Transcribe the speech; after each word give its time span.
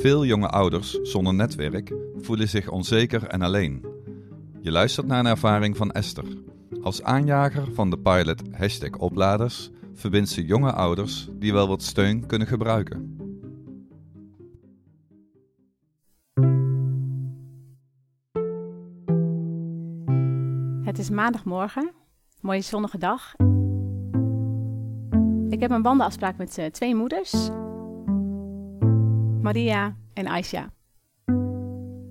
Veel 0.00 0.24
jonge 0.24 0.48
ouders 0.48 1.00
zonder 1.02 1.34
netwerk 1.34 1.92
voelen 2.16 2.48
zich 2.48 2.68
onzeker 2.68 3.24
en 3.24 3.42
alleen. 3.42 3.84
Je 4.60 4.70
luistert 4.70 5.06
naar 5.06 5.18
een 5.18 5.26
ervaring 5.26 5.76
van 5.76 5.90
Esther. 5.90 6.24
Als 6.82 7.02
aanjager 7.02 7.72
van 7.72 7.90
de 7.90 7.98
pilot 7.98 8.42
hashtag 8.52 8.90
opladers 8.90 9.70
verbindt 9.94 10.28
ze 10.28 10.44
jonge 10.44 10.72
ouders 10.72 11.28
die 11.32 11.52
wel 11.52 11.68
wat 11.68 11.82
steun 11.82 12.26
kunnen 12.26 12.48
gebruiken. 12.48 13.16
Het 20.84 20.98
is 20.98 21.10
maandagmorgen, 21.10 21.90
mooie 22.40 22.60
zonnige 22.60 22.98
dag. 22.98 23.34
Ik 25.48 25.60
heb 25.60 25.70
een 25.70 25.82
wandelafspraak 25.82 26.36
met 26.36 26.58
uh, 26.58 26.66
twee 26.66 26.94
moeders, 26.94 27.50
Maria 29.42 29.96
en 30.12 30.26
Aisha. 30.26 30.70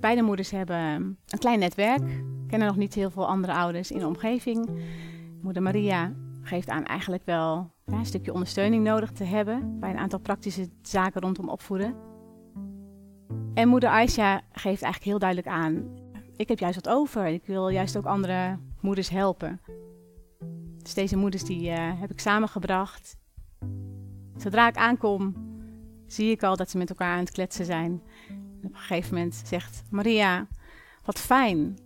Beide 0.00 0.22
moeders 0.22 0.50
hebben 0.50 0.78
een 1.26 1.38
klein 1.38 1.58
netwerk, 1.58 2.22
kennen 2.46 2.68
nog 2.68 2.76
niet 2.76 2.94
heel 2.94 3.10
veel 3.10 3.26
andere 3.26 3.52
ouders 3.52 3.90
in 3.90 3.98
de 3.98 4.06
omgeving. 4.06 4.70
Moeder 5.42 5.62
Maria 5.62 6.12
geeft 6.42 6.68
aan 6.68 6.84
eigenlijk 6.84 7.24
wel 7.24 7.70
een 7.84 8.06
stukje 8.06 8.32
ondersteuning 8.32 8.84
nodig 8.84 9.10
te 9.10 9.24
hebben 9.24 9.80
bij 9.80 9.90
een 9.90 9.98
aantal 9.98 10.18
praktische 10.18 10.68
zaken 10.82 11.20
rondom 11.20 11.48
opvoeden. 11.48 11.94
En 13.54 13.68
moeder 13.68 13.88
Aisha 13.88 14.40
geeft 14.52 14.82
eigenlijk 14.82 15.04
heel 15.04 15.18
duidelijk 15.18 15.48
aan: 15.48 15.84
ik 16.36 16.48
heb 16.48 16.58
juist 16.58 16.84
wat 16.84 16.94
over. 16.94 17.26
Ik 17.26 17.46
wil 17.46 17.68
juist 17.68 17.96
ook 17.96 18.06
andere 18.06 18.58
moeders 18.80 19.08
helpen. 19.08 19.60
Dus 20.82 20.94
deze 20.94 21.16
moeders 21.16 21.44
die 21.44 21.70
uh, 21.70 22.00
heb 22.00 22.10
ik 22.10 22.20
samengebracht. 22.20 23.16
Zodra 24.36 24.68
ik 24.68 24.76
aankom, 24.76 25.49
zie 26.12 26.30
ik 26.30 26.42
al 26.42 26.56
dat 26.56 26.70
ze 26.70 26.78
met 26.78 26.88
elkaar 26.88 27.12
aan 27.12 27.18
het 27.18 27.30
kletsen 27.30 27.64
zijn. 27.64 28.02
En 28.28 28.66
op 28.66 28.72
een 28.72 28.78
gegeven 28.78 29.14
moment 29.14 29.42
zegt 29.44 29.82
Maria: 29.90 30.46
Wat 31.04 31.18
fijn. 31.18 31.78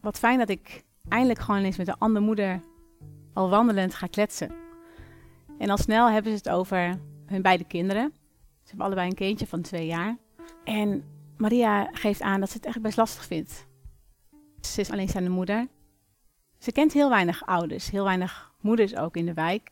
Wat 0.00 0.18
fijn 0.18 0.38
dat 0.38 0.48
ik 0.48 0.84
eindelijk 1.08 1.38
gewoon 1.38 1.62
eens 1.62 1.76
met 1.76 1.88
een 1.88 1.98
andere 1.98 2.24
moeder 2.24 2.60
al 3.32 3.50
wandelend 3.50 3.94
ga 3.94 4.06
kletsen. 4.06 4.54
En 5.58 5.70
al 5.70 5.78
snel 5.78 6.10
hebben 6.10 6.32
ze 6.32 6.38
het 6.38 6.48
over 6.48 7.00
hun 7.26 7.42
beide 7.42 7.64
kinderen. 7.64 8.12
Ze 8.62 8.68
hebben 8.68 8.86
allebei 8.86 9.08
een 9.08 9.14
kindje 9.14 9.46
van 9.46 9.60
twee 9.60 9.86
jaar. 9.86 10.16
En 10.64 11.04
Maria 11.36 11.88
geeft 11.92 12.20
aan 12.20 12.40
dat 12.40 12.50
ze 12.50 12.56
het 12.56 12.66
echt 12.66 12.80
best 12.80 12.96
lastig 12.96 13.24
vindt. 13.24 13.66
Ze 14.60 14.80
is 14.80 14.90
alleenstaande 14.90 15.30
moeder. 15.30 15.68
Ze 16.58 16.72
kent 16.72 16.92
heel 16.92 17.08
weinig 17.08 17.46
ouders, 17.46 17.90
heel 17.90 18.04
weinig 18.04 18.52
moeders 18.60 18.96
ook 18.96 19.16
in 19.16 19.26
de 19.26 19.34
wijk. 19.34 19.70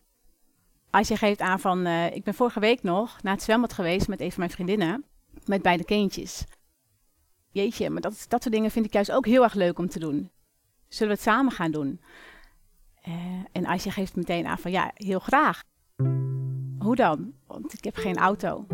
Als 0.98 1.08
je 1.08 1.16
geeft 1.16 1.40
aan 1.40 1.60
van, 1.60 1.86
uh, 1.86 2.14
ik 2.14 2.24
ben 2.24 2.34
vorige 2.34 2.60
week 2.60 2.82
nog 2.82 3.22
naar 3.22 3.32
het 3.32 3.42
zwembad 3.42 3.72
geweest 3.72 4.08
met 4.08 4.20
een 4.20 4.30
van 4.30 4.38
mijn 4.38 4.50
vriendinnen, 4.50 5.04
met 5.44 5.62
beide 5.62 5.84
kindjes. 5.84 6.44
Jeetje, 7.50 7.90
maar 7.90 8.00
dat, 8.00 8.24
dat 8.28 8.42
soort 8.42 8.54
dingen 8.54 8.70
vind 8.70 8.84
ik 8.84 8.92
juist 8.92 9.12
ook 9.12 9.26
heel 9.26 9.42
erg 9.42 9.54
leuk 9.54 9.78
om 9.78 9.88
te 9.88 9.98
doen. 9.98 10.30
Zullen 10.88 11.12
we 11.12 11.20
het 11.20 11.28
samen 11.28 11.52
gaan 11.52 11.70
doen? 11.70 12.00
Uh, 13.08 13.14
en 13.52 13.66
Aisha 13.66 13.90
geeft 13.90 14.16
meteen 14.16 14.46
aan 14.46 14.58
van, 14.58 14.70
ja, 14.70 14.90
heel 14.94 15.18
graag. 15.18 15.62
Hoe 16.78 16.96
dan? 16.96 17.32
Want 17.46 17.72
ik 17.72 17.84
heb 17.84 17.96
geen 17.96 18.16
auto. 18.16 18.66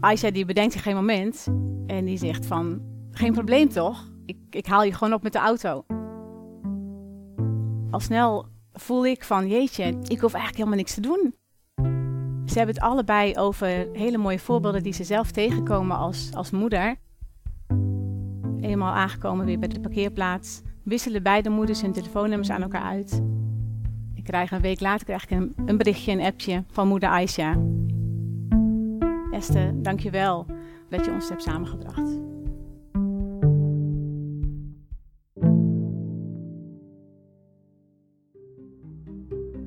Aisha 0.00 0.30
die 0.30 0.44
bedenkt 0.44 0.72
zich 0.72 0.82
geen 0.82 0.94
moment 0.94 1.46
en 1.86 2.04
die 2.04 2.18
zegt 2.18 2.46
van, 2.46 2.82
geen 3.10 3.32
probleem 3.32 3.68
toch? 3.68 4.10
Ik, 4.26 4.36
ik 4.50 4.66
haal 4.66 4.82
je 4.82 4.92
gewoon 4.92 5.14
op 5.14 5.22
met 5.22 5.32
de 5.32 5.38
auto. 5.38 5.84
Al 7.90 8.00
snel 8.00 8.52
voel 8.74 9.06
ik 9.06 9.24
van, 9.24 9.48
jeetje, 9.48 9.84
ik 9.84 10.20
hoef 10.20 10.32
eigenlijk 10.32 10.56
helemaal 10.56 10.76
niks 10.76 10.94
te 10.94 11.00
doen. 11.00 11.34
Ze 12.46 12.58
hebben 12.58 12.74
het 12.74 12.84
allebei 12.84 13.36
over 13.36 13.88
hele 13.92 14.18
mooie 14.18 14.38
voorbeelden 14.38 14.82
die 14.82 14.92
ze 14.92 15.04
zelf 15.04 15.30
tegenkomen 15.30 15.96
als, 15.96 16.30
als 16.34 16.50
moeder. 16.50 16.96
Eenmaal 18.60 18.92
aangekomen 18.92 19.46
weer 19.46 19.58
bij 19.58 19.68
de 19.68 19.80
parkeerplaats, 19.80 20.62
wisselen 20.82 21.22
beide 21.22 21.48
moeders 21.48 21.80
hun 21.80 21.92
telefoonnummers 21.92 22.50
aan 22.50 22.62
elkaar 22.62 22.82
uit. 22.82 23.22
Ik 24.14 24.24
krijg 24.24 24.50
een 24.50 24.60
week 24.60 24.80
later 24.80 25.04
krijg 25.04 25.22
ik 25.24 25.30
een, 25.30 25.52
een 25.66 25.76
berichtje, 25.76 26.12
een 26.12 26.20
appje 26.20 26.64
van 26.70 26.88
moeder 26.88 27.08
Aisha. 27.08 27.58
Esther, 29.30 29.82
dankjewel 29.82 30.46
dat 30.88 31.04
je 31.04 31.10
ons 31.10 31.28
hebt 31.28 31.42
samengebracht. 31.42 32.33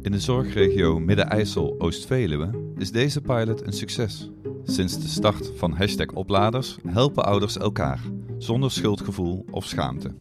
In 0.08 0.14
de 0.14 0.20
zorgregio 0.20 1.00
Midden-IJssel-Oost-Veluwe 1.00 2.50
is 2.78 2.92
deze 2.92 3.22
pilot 3.22 3.66
een 3.66 3.74
succes. 3.74 4.30
Sinds 4.64 5.02
de 5.02 5.08
start 5.08 5.52
van 5.56 5.72
hashtag 5.72 6.08
opladers 6.08 6.78
helpen 6.88 7.26
ouders 7.26 7.58
elkaar, 7.58 8.00
zonder 8.38 8.72
schuldgevoel 8.72 9.46
of 9.52 9.66
schaamte. 9.66 10.16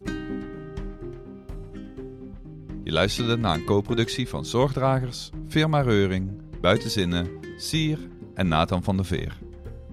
Je 2.83 2.91
luisterde 2.91 3.37
naar 3.37 3.55
een 3.55 3.65
co-productie 3.65 4.27
van 4.27 4.45
Zorgdragers, 4.45 5.29
Firma 5.47 5.81
Reuring, 5.81 6.41
Buitenzinnen, 6.61 7.27
Sier 7.57 7.99
en 8.33 8.47
Nathan 8.47 8.83
van 8.83 8.95
der 8.95 9.05
Veer. 9.05 9.37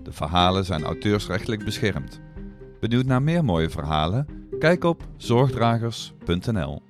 De 0.03 0.13
verhalen 0.13 0.65
zijn 0.65 0.83
auteursrechtelijk 0.83 1.65
beschermd. 1.65 2.21
Benieuwd 2.81 3.07
naar 3.07 3.23
meer 3.23 3.45
mooie 3.45 3.71
verhalen? 3.71 4.27
Kijk 4.59 4.85
op 4.85 5.09
zorgdragers.nl 5.17 6.83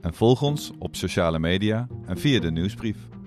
en 0.00 0.14
volg 0.14 0.42
ons 0.42 0.70
op 0.78 0.96
sociale 0.96 1.38
media 1.38 1.86
en 2.06 2.18
via 2.18 2.40
de 2.40 2.50
nieuwsbrief. 2.50 3.17